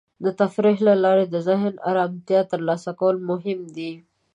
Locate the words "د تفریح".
0.23-0.77